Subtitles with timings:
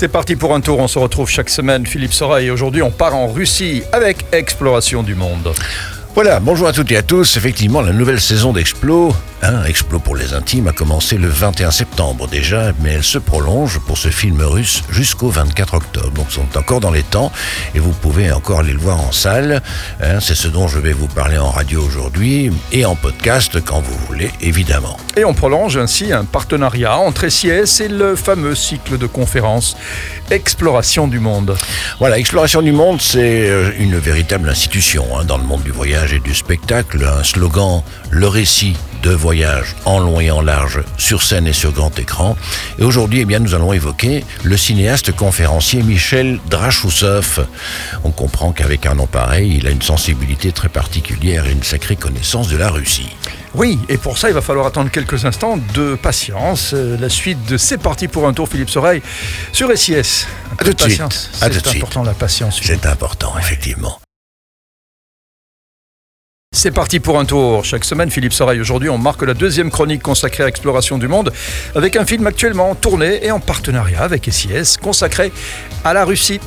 [0.00, 1.84] C'est parti pour un tour, on se retrouve chaque semaine.
[1.84, 5.52] Philippe Sora et aujourd'hui on part en Russie avec Exploration du Monde.
[6.14, 7.36] Voilà, bonjour à toutes et à tous.
[7.36, 12.28] Effectivement, la nouvelle saison d'Explo, hein, Explo pour les intimes, a commencé le 21 septembre
[12.28, 16.10] déjà, mais elle se prolonge pour ce film russe jusqu'au 24 octobre.
[16.10, 17.32] Donc, sont encore dans les temps
[17.74, 19.62] et vous pouvez encore aller le voir en salle.
[20.02, 23.80] Hein, C'est ce dont je vais vous parler en radio aujourd'hui et en podcast quand
[23.80, 24.96] vous voulez, évidemment.
[25.16, 29.76] Et on prolonge ainsi un partenariat entre SIS et le fameux cycle de conférences
[30.30, 31.56] Exploration du Monde.
[31.98, 36.12] Voilà, Exploration du Monde, c'est euh, une véritable institution hein, dans le monde du voyage
[36.12, 37.04] et du spectacle.
[37.04, 41.72] Un slogan, le récit de voyage en long et en large, sur scène et sur
[41.72, 42.36] grand écran.
[42.78, 47.46] Et aujourd'hui, eh bien, nous allons évoquer le cinéaste conférencier Michel Drachoussov.
[48.04, 51.96] On comprend qu'avec un nom pareil, il a une sensibilité très particulière et une sacrée
[51.96, 53.10] connaissance de la Russie.
[53.54, 56.72] Oui, et pour ça, il va falloir attendre quelques instants de patience.
[56.72, 59.02] Euh, La suite de C'est parti pour un tour, Philippe Soreille,
[59.52, 60.26] sur SIS.
[60.52, 61.30] Un peu tout de patience.
[61.42, 62.60] De C'est important la patience.
[62.62, 63.98] C'est important, effectivement.
[66.62, 67.64] C'est parti pour un tour.
[67.64, 68.60] Chaque semaine, Philippe Soreille.
[68.60, 71.32] Aujourd'hui, on marque la deuxième chronique consacrée à l'exploration du monde
[71.74, 75.32] avec un film actuellement tourné et en partenariat avec SIS consacré
[75.86, 76.38] à la Russie.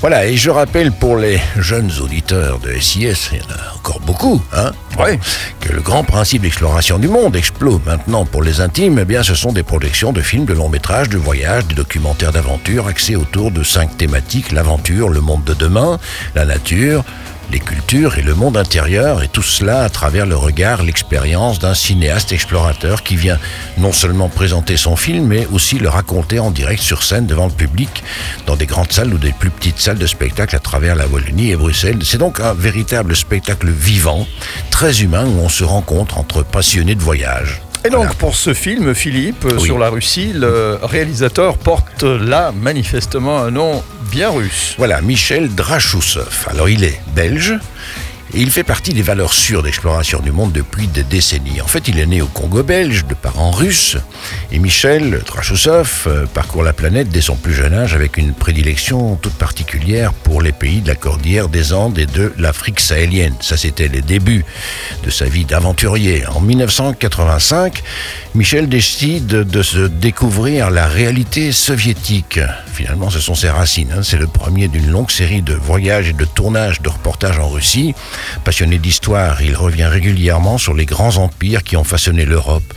[0.00, 4.00] Voilà, et je rappelle pour les jeunes auditeurs de SIS, il y en a encore
[4.00, 5.18] beaucoup, hein, Ouais.
[5.60, 9.34] que le grand principe d'exploration du monde, Explo maintenant pour les intimes, eh bien ce
[9.34, 13.50] sont des projections de films, de longs métrages, de voyages, des documentaires d'aventure axés autour
[13.50, 15.98] de cinq thématiques, l'aventure, le monde de demain,
[16.34, 17.04] la nature,
[17.50, 21.74] les cultures et le monde intérieur, et tout cela à travers le regard, l'expérience d'un
[21.74, 23.38] cinéaste explorateur qui vient
[23.78, 27.52] non seulement présenter son film, mais aussi le raconter en direct sur scène devant le
[27.52, 28.02] public,
[28.46, 31.50] dans des grandes salles ou des plus petites salles de spectacle à travers la Wallonie
[31.50, 32.00] et Bruxelles.
[32.02, 34.26] C'est donc un véritable spectacle vivant,
[34.70, 37.63] très humain, où on se rencontre entre passionnés de voyage.
[37.86, 38.14] Et donc, Voilà.
[38.14, 39.66] pour ce film, Philippe, euh, Oui.
[39.66, 44.74] sur la Russie, le réalisateur porte là manifestement un nom bien russe.
[44.78, 46.46] Voilà, Michel Drachoussov.
[46.48, 47.58] Alors il est belge.
[48.36, 51.60] Il fait partie des valeurs sûres d'exploration du monde depuis des décennies.
[51.60, 53.96] En fait, il est né au Congo belge, de parents russes.
[54.50, 59.14] Et Michel Drachoussov euh, parcourt la planète dès son plus jeune âge avec une prédilection
[59.14, 63.34] toute particulière pour les pays de la cordillère des Andes et de l'Afrique sahélienne.
[63.40, 64.44] Ça, c'était les débuts
[65.04, 66.26] de sa vie d'aventurier.
[66.26, 67.84] En 1985,
[68.34, 72.40] Michel décide de se découvrir la réalité soviétique.
[72.72, 73.92] Finalement, ce sont ses racines.
[73.96, 74.02] hein.
[74.02, 77.94] C'est le premier d'une longue série de voyages et de tournages de reportages en Russie.
[78.44, 82.74] Passionné d'histoire, il revient régulièrement sur les grands empires qui ont façonné l'Europe.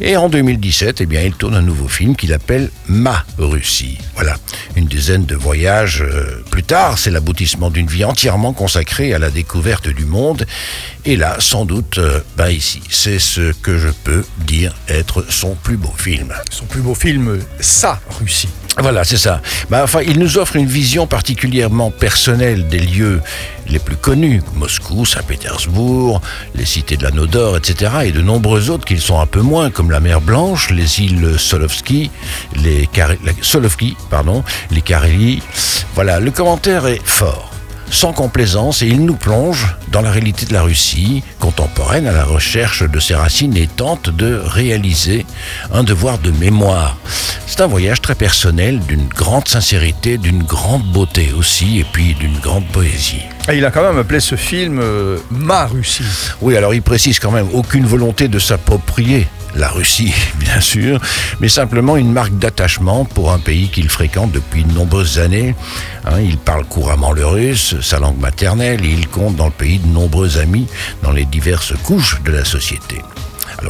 [0.00, 3.98] Et en 2017, eh bien, il tourne un nouveau film qu'il appelle Ma Russie.
[4.14, 4.36] Voilà,
[4.76, 9.30] une dizaine de voyages euh, plus tard, c'est l'aboutissement d'une vie entièrement consacrée à la
[9.30, 10.46] découverte du monde.
[11.04, 15.54] Et là, sans doute, euh, bah ici, c'est ce que je peux dire être son
[15.54, 16.32] plus beau film.
[16.50, 18.48] Son plus beau film, Sa Russie.
[18.78, 19.40] Voilà, c'est ça.
[19.70, 23.20] Bah, enfin, il nous offre une vision particulièrement personnelle des lieux
[23.68, 26.20] les plus connus, Moscou, Saint-Pétersbourg,
[26.56, 29.40] les cités de l'Anneau d'Or, etc., et de nombreux autres qui le sont un peu
[29.40, 32.10] moins, comme la mer Blanche, les îles Solovski,
[32.56, 32.88] les
[33.42, 35.42] Solovki, pardon, les Carélies.
[35.94, 37.54] Voilà, le commentaire est fort
[37.90, 42.24] sans complaisance et il nous plonge dans la réalité de la Russie contemporaine à la
[42.24, 45.23] recherche de ses racines et tente de réaliser
[45.72, 46.96] un devoir de mémoire.
[47.46, 52.38] C'est un voyage très personnel, d'une grande sincérité, d'une grande beauté aussi et puis d'une
[52.38, 53.22] grande poésie.
[53.48, 56.04] Et il a quand même appelé ce film euh, Ma Russie.
[56.40, 61.00] Oui, alors il précise quand même aucune volonté de s'approprier la Russie, bien sûr,
[61.40, 65.54] mais simplement une marque d'attachement pour un pays qu'il fréquente depuis de nombreuses années.
[66.06, 69.78] Hein, il parle couramment le russe, sa langue maternelle, et il compte dans le pays
[69.78, 70.66] de nombreux amis
[71.02, 72.96] dans les diverses couches de la société.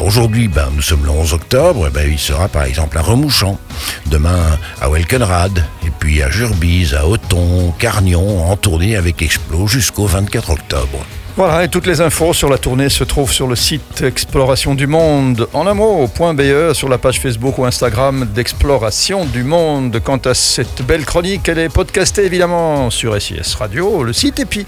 [0.00, 3.58] Aujourd'hui, ben, nous sommes le 11 octobre, ben, il sera par exemple à Remouchamp,
[4.06, 10.06] demain à Welkenrad, et puis à Jurbise, à Othon, Carnion, en tournée avec Explo jusqu'au
[10.06, 11.04] 24 octobre.
[11.36, 14.86] Voilà, et toutes les infos sur la tournée se trouvent sur le site Exploration du
[14.86, 20.00] Monde en un mot, .be, sur la page Facebook ou Instagram d'Exploration du Monde.
[20.04, 24.44] Quant à cette belle chronique, elle est podcastée évidemment sur SIS Radio, le site, et
[24.44, 24.64] puis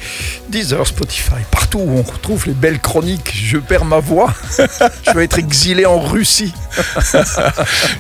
[0.49, 3.33] Deezer, Spotify, partout où on retrouve les belles chroniques.
[3.33, 4.35] Je perds ma voix,
[5.07, 6.53] je vais être exilé en Russie.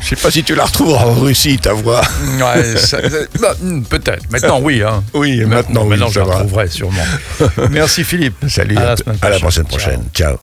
[0.03, 2.03] Je sais pas si tu la retrouveras en Russie, ta voix.
[2.39, 2.99] Ouais, ça-
[3.41, 4.25] bah, hmm, peut-être.
[4.31, 4.83] Maintenant, oui.
[4.83, 5.03] Hein.
[5.15, 7.05] Oui, maintenant, oui, maintenant je la retrouverai sûrement.
[7.71, 8.35] Merci Philippe.
[8.57, 9.65] Salut, À la à, semaine à la prochaine.
[9.67, 10.03] prochaine.
[10.15, 10.35] Ciao.